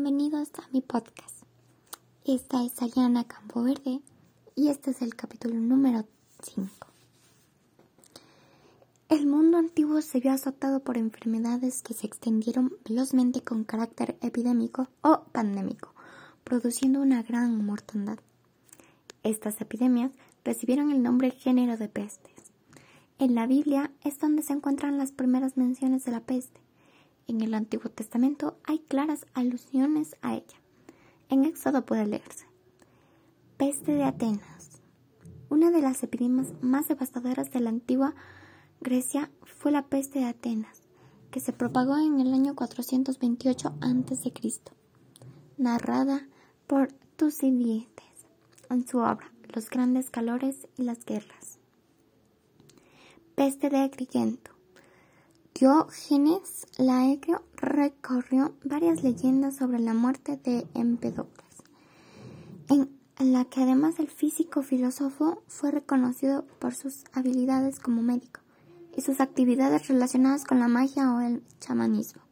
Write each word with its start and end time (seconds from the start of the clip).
bienvenidos 0.00 0.50
a 0.54 0.68
mi 0.72 0.80
podcast. 0.80 1.42
Esta 2.24 2.64
es 2.64 2.80
Ayana 2.80 3.24
Campo 3.24 3.64
Verde 3.64 4.00
y 4.54 4.68
este 4.68 4.92
es 4.92 5.02
el 5.02 5.16
capítulo 5.16 5.56
número 5.56 6.06
5. 6.40 6.70
El 9.08 9.26
mundo 9.26 9.58
antiguo 9.58 10.00
se 10.00 10.20
vio 10.20 10.30
azotado 10.30 10.78
por 10.84 10.98
enfermedades 10.98 11.82
que 11.82 11.94
se 11.94 12.06
extendieron 12.06 12.74
velozmente 12.88 13.42
con 13.42 13.64
carácter 13.64 14.16
epidémico 14.20 14.86
o 15.00 15.24
pandémico, 15.32 15.92
produciendo 16.44 17.00
una 17.00 17.24
gran 17.24 17.66
mortandad. 17.66 18.20
Estas 19.24 19.60
epidemias 19.60 20.12
recibieron 20.44 20.92
el 20.92 21.02
nombre 21.02 21.32
género 21.32 21.76
de 21.76 21.88
pestes. 21.88 22.52
En 23.18 23.34
la 23.34 23.48
Biblia 23.48 23.90
es 24.04 24.20
donde 24.20 24.42
se 24.42 24.52
encuentran 24.52 24.96
las 24.96 25.10
primeras 25.10 25.56
menciones 25.56 26.04
de 26.04 26.12
la 26.12 26.20
peste 26.20 26.67
en 27.28 27.42
el 27.42 27.54
Antiguo 27.54 27.90
Testamento 27.90 28.58
hay 28.64 28.80
claras 28.80 29.26
alusiones 29.34 30.16
a 30.22 30.34
ella. 30.34 30.56
En 31.28 31.44
Éxodo 31.44 31.84
puede 31.84 32.06
leerse. 32.06 32.46
Peste 33.56 33.92
de 33.92 34.04
Atenas. 34.04 34.80
Una 35.50 35.70
de 35.70 35.80
las 35.80 36.02
epidemias 36.02 36.52
más 36.60 36.88
devastadoras 36.88 37.50
de 37.50 37.60
la 37.60 37.70
antigua 37.70 38.14
Grecia 38.80 39.30
fue 39.44 39.72
la 39.72 39.86
peste 39.86 40.20
de 40.20 40.26
Atenas, 40.26 40.82
que 41.30 41.40
se 41.40 41.52
propagó 41.52 41.98
en 41.98 42.20
el 42.20 42.32
año 42.32 42.54
428 42.54 43.74
a.C., 43.80 44.32
narrada 45.56 46.28
por 46.66 46.92
Tucídides 47.16 47.88
en 48.70 48.86
su 48.86 48.98
obra 48.98 49.32
Los 49.52 49.70
grandes 49.70 50.10
calores 50.10 50.68
y 50.76 50.84
las 50.84 51.04
guerras. 51.04 51.58
Peste 53.34 53.70
de 53.70 53.78
Agrigento. 53.78 54.57
Diógenes 55.58 56.68
Laercio 56.76 57.42
recorrió 57.56 58.54
varias 58.64 59.02
leyendas 59.02 59.56
sobre 59.56 59.80
la 59.80 59.92
muerte 59.92 60.36
de 60.36 60.68
Empedocles, 60.74 61.64
en 62.68 62.88
la 63.18 63.44
que 63.44 63.64
además 63.64 63.96
del 63.96 64.06
físico 64.06 64.62
filósofo 64.62 65.42
fue 65.48 65.72
reconocido 65.72 66.46
por 66.60 66.76
sus 66.76 67.02
habilidades 67.12 67.80
como 67.80 68.02
médico 68.02 68.40
y 68.96 69.00
sus 69.00 69.20
actividades 69.20 69.88
relacionadas 69.88 70.44
con 70.44 70.60
la 70.60 70.68
magia 70.68 71.12
o 71.12 71.20
el 71.22 71.42
chamanismo. 71.58 72.22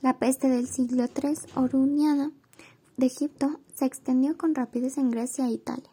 La 0.00 0.18
peste 0.18 0.48
del 0.48 0.68
siglo 0.68 1.04
III 1.04 1.36
oruniana 1.56 2.32
de 2.96 3.04
Egipto 3.04 3.60
se 3.74 3.84
extendió 3.84 4.38
con 4.38 4.54
rapidez 4.54 4.96
en 4.96 5.10
Grecia 5.10 5.46
e 5.46 5.52
Italia, 5.52 5.90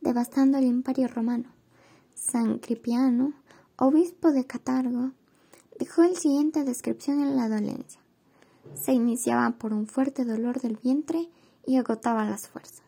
devastando 0.00 0.58
el 0.58 0.64
imperio 0.64 1.08
romano. 1.08 1.48
San 2.14 2.60
Cripiano, 2.60 3.32
obispo 3.76 4.30
de 4.30 4.46
Catargo, 4.46 5.10
dejó 5.80 6.02
el 6.02 6.14
siguiente 6.14 6.62
descripción 6.62 7.22
en 7.22 7.36
la 7.36 7.48
dolencia. 7.48 8.00
Se 8.74 8.92
iniciaba 8.92 9.52
por 9.52 9.72
un 9.72 9.86
fuerte 9.86 10.26
dolor 10.26 10.60
del 10.60 10.76
vientre 10.76 11.30
y 11.66 11.76
agotaba 11.76 12.26
las 12.26 12.48
fuerzas. 12.48 12.82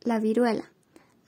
La 0.00 0.20
viruela, 0.20 0.70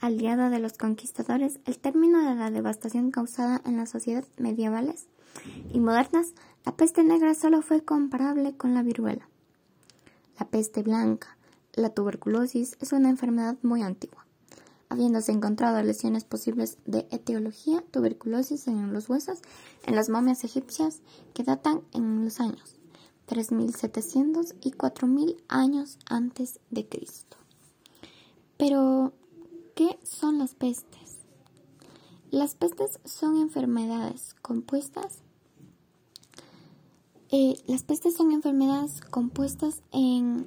aliada 0.00 0.50
de 0.50 0.60
los 0.60 0.74
conquistadores, 0.74 1.58
el 1.64 1.78
término 1.78 2.22
de 2.22 2.36
la 2.36 2.52
devastación 2.52 3.10
causada 3.10 3.62
en 3.66 3.76
las 3.76 3.90
sociedades 3.90 4.30
medievales 4.38 5.06
y 5.72 5.80
modernas, 5.80 6.34
la 6.64 6.76
peste 6.76 7.02
negra 7.02 7.34
solo 7.34 7.60
fue 7.60 7.82
comparable 7.82 8.56
con 8.56 8.74
la 8.74 8.84
viruela. 8.84 9.28
La 10.38 10.46
peste 10.46 10.82
blanca, 10.82 11.36
la 11.72 11.90
tuberculosis, 11.90 12.76
es 12.80 12.92
una 12.92 13.10
enfermedad 13.10 13.56
muy 13.62 13.82
antigua 13.82 14.23
habiéndose 14.94 15.32
encontrado 15.32 15.82
lesiones 15.82 16.24
posibles 16.24 16.78
de 16.86 17.06
etiología 17.10 17.82
tuberculosis 17.90 18.68
en 18.68 18.92
los 18.92 19.08
huesos 19.08 19.40
en 19.84 19.96
las 19.96 20.08
momias 20.08 20.44
egipcias 20.44 21.00
que 21.34 21.42
datan 21.42 21.82
en 21.92 22.24
los 22.24 22.40
años 22.40 22.76
3700 23.26 24.54
y 24.62 24.70
4000 24.70 25.36
años 25.48 25.98
antes 26.06 26.60
de 26.70 26.86
Cristo. 26.86 27.36
Pero, 28.56 29.12
¿qué 29.74 29.98
son 30.04 30.38
las 30.38 30.54
pestes? 30.54 31.16
Las 32.30 32.54
pestes 32.54 33.00
son 33.04 33.36
enfermedades 33.38 34.36
compuestas. 34.42 35.18
Eh, 37.30 37.56
las 37.66 37.82
pestes 37.82 38.14
son 38.14 38.30
enfermedades 38.30 39.00
compuestas 39.00 39.82
en 39.90 40.46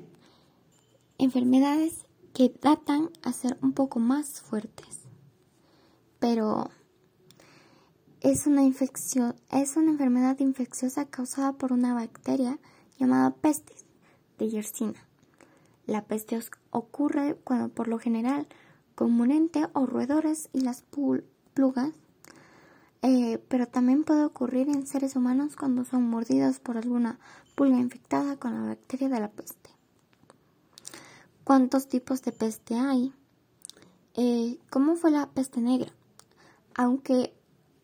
enfermedades 1.17 2.06
que 2.37 2.53
datan 2.61 3.09
a 3.23 3.33
ser 3.33 3.57
un 3.63 3.73
poco 3.73 3.97
más 3.97 4.41
fuertes. 4.41 4.99
Pero 6.19 6.69
es 8.21 8.45
una 8.45 8.61
infección, 8.61 9.35
es 9.49 9.75
una 9.75 9.89
enfermedad 9.89 10.37
infecciosa 10.37 11.05
causada 11.05 11.53
por 11.53 11.73
una 11.73 11.95
bacteria 11.95 12.59
llamada 12.99 13.31
pestis 13.31 13.85
de 14.37 14.49
Yersina. 14.49 15.03
La 15.87 16.03
peste 16.05 16.39
ocurre 16.69 17.39
cuando 17.43 17.69
por 17.69 17.87
lo 17.87 17.97
general 17.97 18.45
comúnmente 18.93 19.65
o 19.73 19.87
roedores 19.87 20.49
y 20.53 20.61
las 20.61 20.83
plugas, 21.55 21.93
eh, 23.01 23.43
pero 23.47 23.67
también 23.67 24.03
puede 24.03 24.23
ocurrir 24.23 24.69
en 24.69 24.85
seres 24.85 25.15
humanos 25.15 25.55
cuando 25.55 25.85
son 25.85 26.07
mordidos 26.07 26.59
por 26.59 26.77
alguna 26.77 27.17
pulga 27.55 27.79
infectada 27.79 28.37
con 28.37 28.53
la 28.53 28.67
bacteria 28.67 29.09
de 29.09 29.21
la 29.21 29.31
peste 29.31 29.76
cuántos 31.47 31.87
tipos 31.87 32.23
de 32.23 32.33
peste 32.33 32.75
hay, 32.75 33.13
eh, 34.15 34.59
cómo 34.69 34.97
fue 34.97 35.11
la 35.11 35.29
peste 35.29 35.61
negra. 35.61 35.93
Aunque 36.75 37.33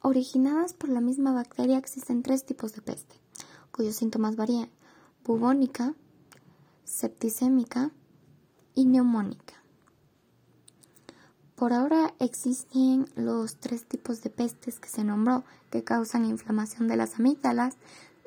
originadas 0.02 0.74
por 0.74 0.90
la 0.90 1.00
misma 1.00 1.32
bacteria, 1.32 1.78
existen 1.78 2.24
tres 2.24 2.44
tipos 2.44 2.74
de 2.74 2.82
peste, 2.82 3.16
cuyos 3.72 3.96
síntomas 3.96 4.36
varían: 4.36 4.70
bubónica, 5.24 5.96
septicémica 6.84 7.92
y 8.76 8.84
neumónica. 8.84 9.54
Por 11.56 11.72
ahora 11.72 12.14
existen 12.20 13.08
los 13.16 13.56
tres 13.62 13.86
tipos 13.86 14.22
de 14.24 14.30
pestes 14.30 14.82
que 14.82 14.90
se 14.90 15.06
nombró, 15.06 15.46
que 15.70 15.86
causan 15.86 16.26
inflamación 16.26 16.90
de 16.90 16.98
las 16.98 17.18
amígdalas, 17.18 17.78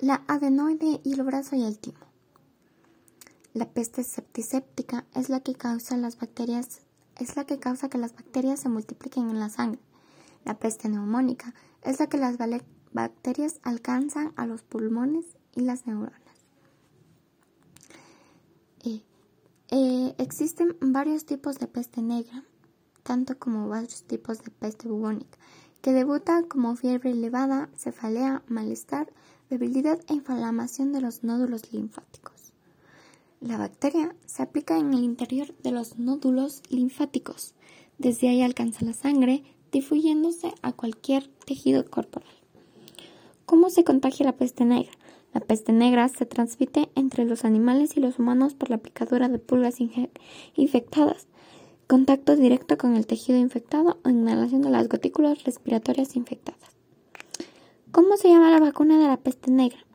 la 0.00 0.22
adenoide 0.28 1.02
y 1.04 1.12
el 1.12 1.22
brazo 1.24 1.56
y 1.56 1.64
el 1.64 1.78
timo. 1.78 2.06
La 3.56 3.64
peste 3.64 4.04
septicéptica 4.04 5.06
es 5.14 5.30
la 5.30 5.40
que 5.40 5.54
causa 5.54 5.96
las 5.96 6.18
bacterias 6.18 6.82
es 7.18 7.36
la 7.36 7.46
que 7.46 7.58
causa 7.58 7.88
que 7.88 7.96
las 7.96 8.14
bacterias 8.14 8.60
se 8.60 8.68
multipliquen 8.68 9.30
en 9.30 9.40
la 9.40 9.48
sangre. 9.48 9.80
La 10.44 10.58
peste 10.58 10.90
neumónica 10.90 11.54
es 11.80 11.98
la 11.98 12.06
que 12.06 12.18
las 12.18 12.36
bacterias 12.92 13.58
alcanzan 13.62 14.34
a 14.36 14.44
los 14.44 14.62
pulmones 14.62 15.24
y 15.54 15.62
las 15.62 15.86
neuronas. 15.86 16.20
Eh, 18.84 19.02
eh, 19.70 20.14
existen 20.18 20.76
varios 20.82 21.24
tipos 21.24 21.58
de 21.58 21.66
peste 21.66 22.02
negra, 22.02 22.44
tanto 23.04 23.38
como 23.38 23.70
varios 23.70 24.02
tipos 24.02 24.42
de 24.42 24.50
peste 24.50 24.86
bubónica, 24.86 25.38
que 25.80 25.94
debuta 25.94 26.42
como 26.42 26.76
fiebre 26.76 27.12
elevada, 27.12 27.70
cefalea, 27.74 28.42
malestar, 28.48 29.10
debilidad 29.48 29.98
e 30.08 30.12
inflamación 30.12 30.92
de 30.92 31.00
los 31.00 31.24
nódulos 31.24 31.72
linfáticos. 31.72 32.35
La 33.46 33.58
bacteria 33.58 34.12
se 34.26 34.42
aplica 34.42 34.76
en 34.76 34.92
el 34.92 35.04
interior 35.04 35.54
de 35.62 35.70
los 35.70 36.00
nódulos 36.00 36.62
linfáticos. 36.68 37.54
Desde 37.96 38.28
ahí 38.28 38.42
alcanza 38.42 38.84
la 38.84 38.92
sangre, 38.92 39.44
difuyéndose 39.70 40.52
a 40.62 40.72
cualquier 40.72 41.28
tejido 41.46 41.88
corporal. 41.88 42.34
¿Cómo 43.44 43.70
se 43.70 43.84
contagia 43.84 44.26
la 44.26 44.36
peste 44.36 44.64
negra? 44.64 44.90
La 45.32 45.40
peste 45.40 45.72
negra 45.72 46.08
se 46.08 46.26
transmite 46.26 46.88
entre 46.96 47.24
los 47.24 47.44
animales 47.44 47.96
y 47.96 48.00
los 48.00 48.18
humanos 48.18 48.54
por 48.54 48.68
la 48.68 48.78
picadura 48.78 49.28
de 49.28 49.38
pulgas 49.38 49.76
infectadas, 50.56 51.28
contacto 51.86 52.34
directo 52.34 52.76
con 52.76 52.96
el 52.96 53.06
tejido 53.06 53.38
infectado 53.38 53.98
o 54.04 54.08
inhalación 54.08 54.62
de 54.62 54.70
las 54.70 54.88
gotículas 54.88 55.44
respiratorias 55.44 56.16
infectadas. 56.16 56.74
¿Cómo 57.92 58.16
se 58.16 58.28
llama 58.28 58.50
la 58.50 58.58
vacuna 58.58 58.98
de 58.98 59.06
la 59.06 59.18
peste 59.18 59.52
negra? 59.52 59.85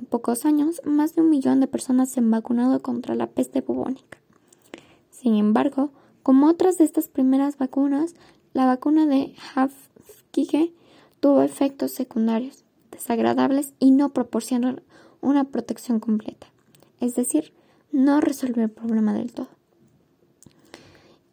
En 0.00 0.06
pocos 0.06 0.46
años, 0.46 0.80
más 0.84 1.14
de 1.14 1.20
un 1.20 1.28
millón 1.28 1.60
de 1.60 1.66
personas 1.66 2.10
se 2.10 2.20
han 2.20 2.30
vacunado 2.30 2.80
contra 2.80 3.14
la 3.14 3.26
peste 3.26 3.60
bubónica. 3.60 4.18
Sin 5.10 5.36
embargo, 5.36 5.90
como 6.22 6.48
otras 6.48 6.78
de 6.78 6.84
estas 6.84 7.08
primeras 7.08 7.58
vacunas, 7.58 8.14
la 8.54 8.64
vacuna 8.64 9.04
de 9.04 9.34
Hafkige 9.54 10.72
tuvo 11.20 11.42
efectos 11.42 11.90
secundarios 11.90 12.64
desagradables 12.90 13.74
y 13.78 13.90
no 13.90 14.08
proporcionaron 14.14 14.82
una 15.20 15.44
protección 15.44 16.00
completa, 16.00 16.46
es 17.00 17.14
decir, 17.14 17.52
no 17.92 18.22
resolvió 18.22 18.64
el 18.64 18.70
problema 18.70 19.12
del 19.12 19.32
todo. 19.32 19.48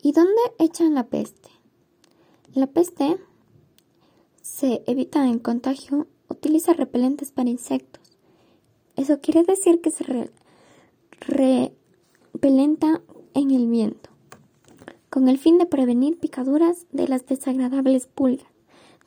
¿Y 0.01 0.11
dónde 0.11 0.41
echan 0.59 0.93
la 0.93 1.05
peste? 1.05 1.49
La 2.53 2.67
peste 2.67 3.17
se 4.41 4.83
evita 4.87 5.25
en 5.25 5.39
contagio, 5.39 6.05
utiliza 6.27 6.73
repelentes 6.73 7.31
para 7.31 7.49
insectos, 7.49 8.16
eso 8.97 9.21
quiere 9.21 9.43
decir 9.43 9.79
que 9.79 9.91
se 9.91 10.29
repelenta 11.21 13.01
en 13.33 13.51
el 13.51 13.67
viento, 13.67 14.09
con 15.09 15.29
el 15.29 15.37
fin 15.37 15.57
de 15.57 15.65
prevenir 15.65 16.17
picaduras 16.19 16.87
de 16.91 17.07
las 17.07 17.25
desagradables 17.25 18.07
pulgas, 18.07 18.47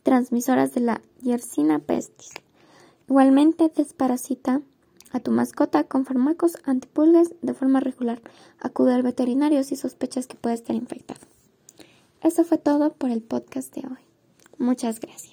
transmisoras 0.02 0.72
de 0.72 0.80
la 0.80 1.02
Yersina 1.20 1.80
pestis. 1.80 2.30
Igualmente 3.08 3.70
desparasita 3.74 4.62
a 5.12 5.20
tu 5.20 5.32
mascota 5.32 5.84
con 5.84 6.04
fármacos 6.06 6.56
antipulgas 6.64 7.34
de 7.42 7.54
forma 7.54 7.80
regular. 7.80 8.22
Acude 8.60 8.94
al 8.94 9.02
veterinario 9.02 9.64
si 9.64 9.74
sospechas 9.74 10.26
que 10.28 10.36
puede 10.36 10.54
estar 10.54 10.76
infectado. 10.76 11.20
Eso 12.22 12.44
fue 12.44 12.58
todo 12.58 12.92
por 12.92 13.10
el 13.10 13.22
podcast 13.22 13.74
de 13.74 13.80
hoy. 13.88 13.98
Muchas 14.58 15.00
gracias. 15.00 15.29